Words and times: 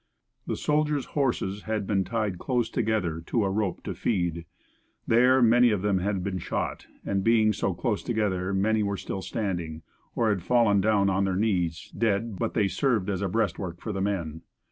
The 0.47 0.55
soldiers 0.55 1.05
horses 1.13 1.61
had 1.69 1.85
been 1.85 2.03
tied 2.03 2.39
close 2.39 2.71
together 2.71 3.21
to 3.27 3.43
a 3.45 3.51
rope 3.51 3.83
to 3.83 3.93
feed. 3.93 4.45
There 5.05 5.43
many 5.43 5.69
of 5.69 5.83
them 5.83 5.99
had 5.99 6.23
been 6.23 6.39
shot, 6.39 6.87
and 7.05 7.23
being 7.23 7.53
so 7.53 7.75
close 7.75 8.01
together 8.01 8.51
many 8.51 8.81
were 8.81 8.97
still 8.97 9.21
standing, 9.21 9.83
or 10.15 10.29
had 10.29 10.41
fallen 10.41 10.81
down 10.81 11.11
on 11.11 11.25
their 11.25 11.35
knees 11.35 11.93
dead, 11.95 12.39
but 12.39 12.55
they 12.55 12.67
served 12.67 13.11
as 13.11 13.21
a 13.21 13.29
breast 13.29 13.59
work 13.59 13.79
for 13.79 13.91
the 13.93 14.01
men. 14.01 14.41